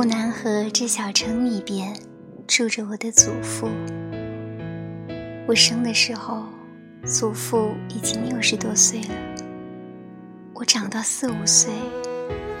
[0.00, 1.94] 湖南河这小城里边，
[2.46, 3.68] 住着我的祖父。
[5.46, 6.42] 我生的时候，
[7.04, 9.14] 祖父已经六十多岁了。
[10.54, 11.70] 我长到四五岁，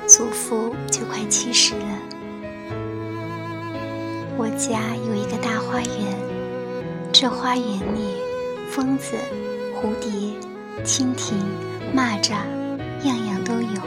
[0.06, 1.98] 祖父就快七十了。
[4.36, 8.16] 我家有一个大花园，这花园里，
[8.68, 9.16] 蜂子、
[9.74, 10.10] 蝴蝶、
[10.84, 11.38] 蜻蜓、
[11.96, 12.34] 蚂蚱，
[13.06, 13.80] 样样都有。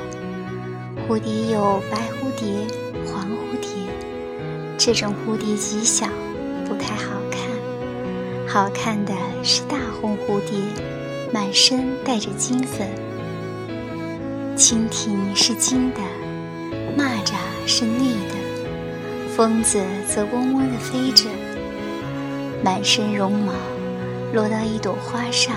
[1.07, 2.65] 蝴蝶有白蝴蝶、
[3.05, 3.69] 黄蝴蝶，
[4.77, 6.07] 这种蝴蝶极小，
[6.67, 7.41] 不太好看。
[8.47, 9.13] 好看的
[9.43, 10.59] 是大红蝴蝶，
[11.31, 12.87] 满身带着金粉。
[14.55, 15.99] 蜻蜓是金的，
[16.95, 17.33] 蚂蚱
[17.65, 18.35] 是绿的，
[19.35, 21.27] 蜂子则嗡嗡地飞着，
[22.63, 23.51] 满身绒毛
[24.31, 25.55] 落到一朵花上，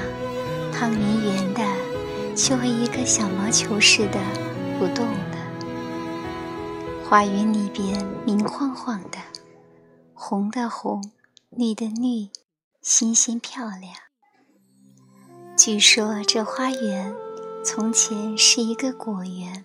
[0.73, 1.60] 胖圆圆的，
[2.34, 4.18] 就和一个小毛球似的，
[4.78, 5.35] 不动了。
[7.09, 9.18] 花园里边明晃晃的，
[10.12, 11.13] 红的红，
[11.51, 12.30] 绿的绿，
[12.82, 13.93] 新鲜漂亮。
[15.57, 17.15] 据说这花园
[17.65, 19.65] 从前是一个果园，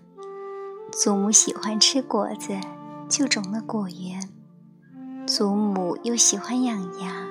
[0.92, 2.59] 祖母喜欢吃果子，
[3.09, 4.30] 就种了果园。
[5.26, 7.28] 祖母又喜欢养羊，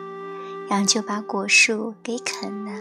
[0.71, 2.81] 羊就把果树给啃了，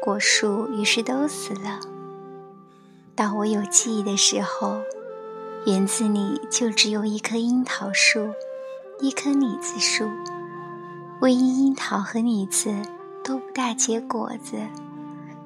[0.00, 1.80] 果树于是都死了。
[3.16, 4.80] 到我有记忆的时候。
[5.66, 8.28] 园子里就只有一棵樱桃树，
[9.00, 10.06] 一棵李子树。
[11.22, 12.74] 唯一樱桃和李子
[13.24, 14.58] 都不大结果子，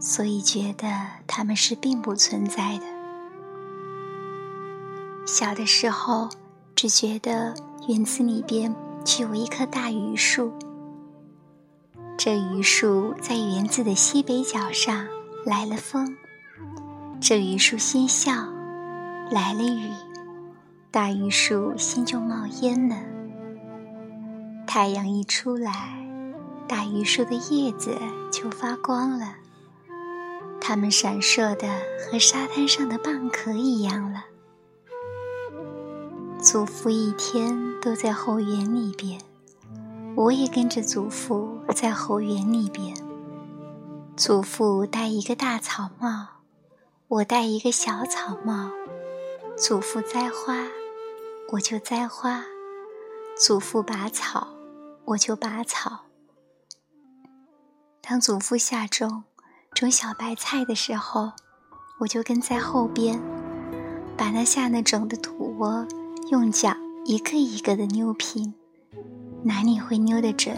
[0.00, 0.88] 所以觉得
[1.28, 2.84] 它们是并不存在的。
[5.24, 6.28] 小的时候，
[6.74, 7.54] 只觉得
[7.86, 10.52] 园子里边只有一棵大榆树。
[12.16, 15.06] 这榆树在园子的西北角上，
[15.46, 16.16] 来了风，
[17.20, 18.32] 这榆树先笑，
[19.30, 19.92] 来了雨。
[20.90, 22.96] 大榆树心就冒烟了。
[24.66, 26.02] 太阳一出来，
[26.66, 27.96] 大榆树的叶子
[28.32, 29.34] 就发光了，
[30.60, 31.68] 它们闪烁的
[31.98, 34.24] 和沙滩上的蚌壳一样了。
[36.40, 39.20] 祖父一天都在后园里边，
[40.16, 42.96] 我也跟着祖父在后园里边。
[44.16, 46.28] 祖父戴一个大草帽，
[47.08, 48.70] 我戴一个小草帽。
[49.60, 50.68] 祖父栽花。
[51.50, 52.44] 我就栽花，
[53.36, 54.46] 祖父拔草，
[55.04, 56.04] 我就拔草。
[58.00, 59.24] 当祖父下种
[59.74, 61.32] 种小白菜的时候，
[61.98, 63.20] 我就跟在后边，
[64.16, 65.84] 把那下那种的土窝
[66.30, 66.72] 用脚
[67.04, 68.54] 一个一个的扭平，
[69.42, 70.56] 哪里会扭得准，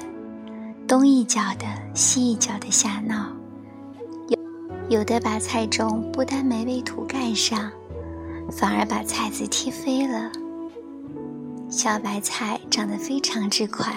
[0.86, 3.32] 东一脚的西一脚的下闹，
[4.28, 7.70] 有有的把菜种不但没被土盖上，
[8.50, 10.30] 反而把菜籽踢飞了。
[11.68, 13.92] 小白菜长得非常之快，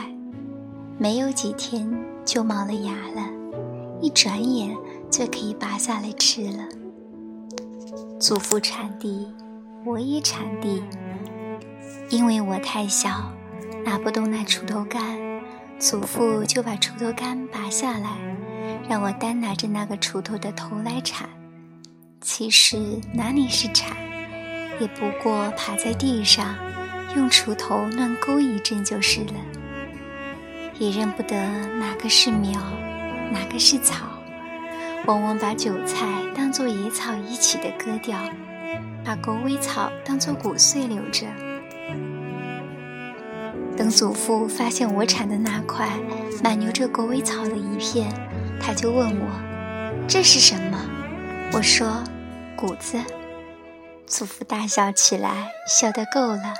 [0.98, 1.90] 没有几天
[2.24, 3.28] 就冒了芽了，
[4.00, 4.76] 一转眼
[5.10, 6.68] 就可以拔下来吃了。
[8.20, 9.28] 祖父铲地，
[9.84, 10.84] 我也铲地，
[12.10, 13.32] 因为我太小，
[13.84, 15.02] 拿不动那锄头杆，
[15.80, 18.18] 祖父就把锄头杆拔下来，
[18.88, 21.28] 让我单拿着那个锄头的头来铲。
[22.22, 22.78] 其实
[23.14, 23.98] 哪里是铲，
[24.80, 26.56] 也不过爬在地上。
[27.16, 29.34] 用锄头乱勾一阵就是了，
[30.80, 31.36] 也认不得
[31.78, 32.60] 哪个是苗，
[33.32, 34.08] 哪个是草，
[35.06, 38.18] 往往把韭菜当做野草一起的割掉，
[39.06, 41.28] 把狗尾草当做骨碎留着。
[43.78, 45.88] 等祖父发现我铲的那块
[46.44, 48.12] 满留着狗尾草的一片，
[48.60, 49.28] 他就问我
[50.10, 50.80] ：“这是什么？”
[51.54, 52.04] 我说
[52.58, 52.98] ：“谷子。”
[54.06, 56.54] 祖父大笑起来，笑得够了。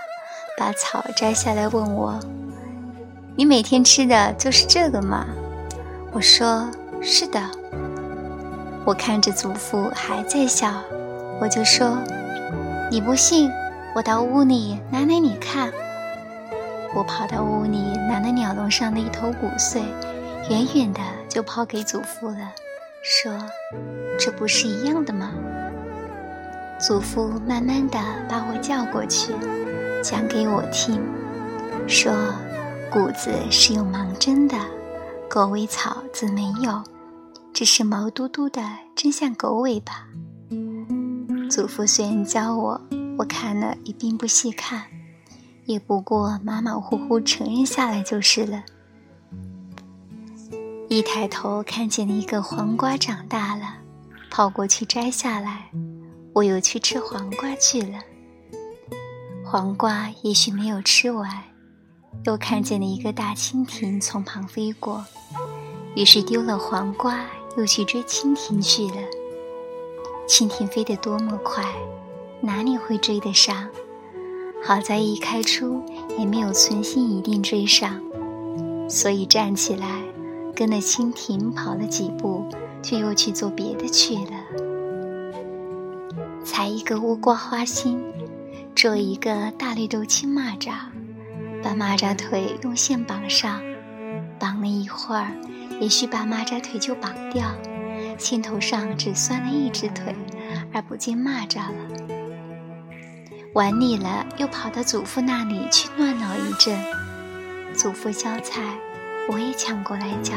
[0.58, 2.20] 把草摘下来，问我
[3.36, 5.26] ：“你每天吃的就是这个吗？”
[6.14, 6.70] 我说
[7.02, 7.42] ：“是的。”
[8.86, 10.74] 我看着祖父还在笑，
[11.40, 11.98] 我就说
[12.92, 13.52] ：“你不信，
[13.96, 15.72] 我到屋里拿来你看。”
[16.96, 19.82] 我跑到屋里拿了鸟笼上的一头骨碎，
[20.50, 22.52] 远远的就抛给祖父了，
[23.02, 23.32] 说
[24.20, 25.32] ：“这不是一样的吗？”
[26.86, 27.98] 祖父慢慢的
[28.28, 29.32] 把我叫过去。
[30.04, 31.02] 讲给我听，
[31.88, 32.12] 说
[32.92, 34.58] 谷子是有芒针的，
[35.30, 36.84] 狗尾草则没有，
[37.54, 38.62] 只是毛嘟嘟的，
[38.98, 40.06] 真像狗尾巴。
[41.50, 42.82] 祖父虽然教我，
[43.18, 44.84] 我看了也并不细看，
[45.64, 48.62] 也不过马马虎虎承认下来就是了。
[50.90, 53.76] 一抬头看见了一个黄瓜长大了，
[54.30, 55.72] 跑过去摘下来，
[56.34, 58.00] 我又去吃黄瓜去了。
[59.46, 61.44] 黄瓜也许没有吃完，
[62.26, 65.06] 又看见了一个大蜻蜓从旁飞过，
[65.96, 67.26] 于是丢了黄瓜，
[67.56, 68.98] 又去追蜻蜓去了。
[70.28, 71.64] 蜻蜓飞得多么快，
[72.42, 73.70] 哪里会追得上？
[74.66, 75.84] 好在一开出
[76.18, 78.02] 也没有存心一定追上，
[78.90, 80.02] 所以站起来
[80.56, 82.48] 跟了蜻蜓跑了几步，
[82.82, 84.43] 却又去做别的去了。
[86.44, 88.04] 采一个乌瓜花心，
[88.76, 90.74] 捉一个大绿豆青蚂蚱，
[91.64, 93.62] 把蚂蚱腿用线绑上，
[94.38, 95.32] 绑了一会儿，
[95.80, 97.48] 也许把蚂蚱腿就绑掉，
[98.18, 100.14] 线头上只拴了一只腿，
[100.74, 101.74] 而不见蚂蚱了。
[103.54, 106.78] 玩腻了，又跑到祖父那里去乱闹一阵。
[107.74, 108.62] 祖父浇菜，
[109.30, 110.34] 我也抢过来浇。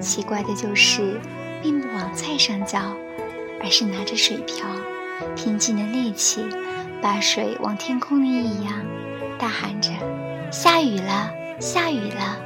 [0.00, 1.20] 奇怪的就是，
[1.62, 2.80] 并不往菜上浇，
[3.62, 4.66] 而是拿着水瓢，
[5.36, 6.44] 拼尽了力气，
[7.00, 8.72] 把水往天空里一扬，
[9.38, 9.90] 大喊着
[10.50, 12.38] ：“下雨了，下雨了！”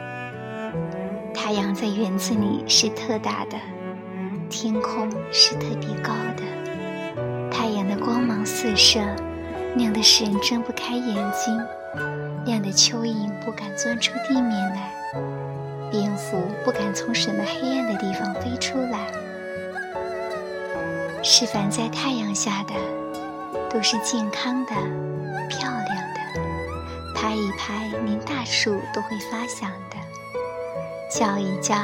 [1.34, 3.56] 太阳在园子里是特大的，
[4.48, 9.00] 天空是特别高的，太阳的光芒四射。
[9.76, 11.62] 亮的使人睁不开眼睛，
[12.46, 14.90] 亮的蚯蚓不敢钻出地面来，
[15.90, 19.25] 蝙蝠不敢从什么黑暗的地方飞出来。
[21.28, 22.74] 是凡在太阳下的，
[23.68, 24.70] 都是健康的、
[25.48, 26.20] 漂亮的。
[27.16, 29.98] 拍一拍，连大树都会发响的；
[31.10, 31.74] 叫一叫，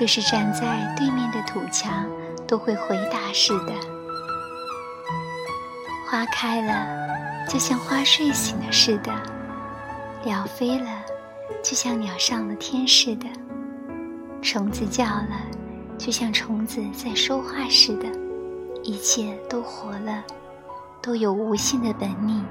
[0.00, 2.06] 就是站在对面的土墙
[2.48, 3.72] 都会回答似的。
[6.08, 6.98] 花开了。
[7.48, 9.12] 就像花睡醒了似的，
[10.24, 10.88] 鸟飞了，
[11.62, 13.26] 就像鸟上了天似的；
[14.40, 15.42] 虫子叫了，
[15.98, 18.08] 就像虫子在说话似的。
[18.82, 20.24] 一切都活了，
[21.02, 22.44] 都有无限的本领，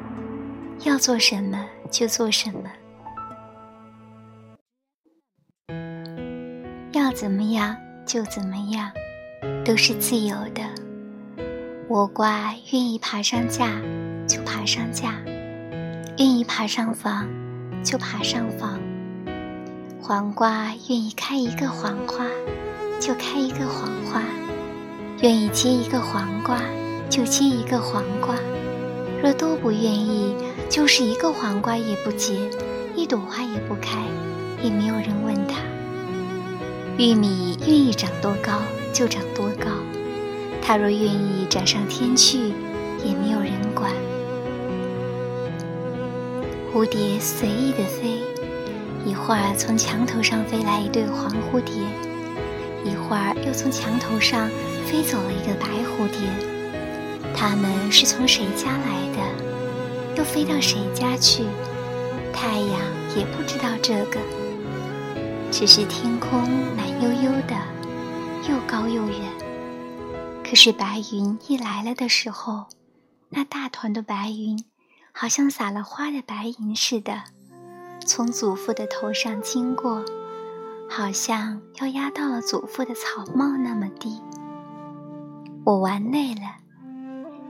[0.83, 2.69] 要做什么就做什么，
[6.93, 8.91] 要怎么样就怎么样，
[9.63, 10.63] 都是自由的。
[11.89, 13.69] 倭瓜愿意爬上架。
[14.29, 15.15] 就爬上架，
[16.19, 17.27] 愿意爬上房，
[17.83, 18.79] 就爬上房。
[19.99, 22.27] 黄瓜愿意开一个黄花，
[22.99, 24.21] 就开一个黄花；
[25.21, 26.61] 愿意结一个黄瓜，
[27.09, 28.35] 就结一个黄瓜。
[29.21, 30.33] 若都不愿意，
[30.69, 32.39] 就是一个黄瓜也不结，
[32.95, 33.99] 一朵花也不开，
[34.63, 35.57] 也没有人问他。
[36.97, 38.61] 玉米愿意长多高
[38.93, 39.69] 就长多高，
[40.61, 42.53] 它若愿意长上天去，
[43.03, 43.91] 也没有人管。
[46.73, 48.19] 蝴蝶随意的飞，
[49.05, 51.73] 一会儿从墙头上飞来一对黄蝴蝶，
[52.83, 54.49] 一会儿又从墙头上
[54.85, 56.19] 飞走了一个白蝴蝶。
[57.35, 61.43] 它们是从谁家来的，又飞到谁家去？
[62.33, 62.79] 太阳
[63.15, 64.19] 也不知道这个，
[65.51, 66.41] 只是天空
[66.77, 67.55] 蓝悠悠的，
[68.49, 69.19] 又高又远。
[70.43, 72.67] 可是白云一来了的时候，
[73.29, 74.63] 那大团的白云。
[75.11, 77.23] 好像撒了花的白银似的，
[78.05, 80.05] 从祖父的头上经过，
[80.89, 84.19] 好像要压到了祖父的草帽那么低。
[85.63, 86.41] 我玩累了，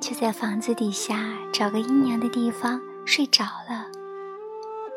[0.01, 3.85] 就在房子底下找个阴凉的地方睡着了，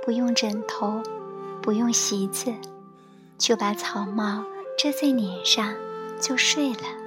[0.04, 1.00] 不用枕头，
[1.62, 2.52] 不用席子，
[3.38, 4.44] 就把草帽
[4.76, 5.72] 遮在脸上，
[6.20, 7.01] 就睡了。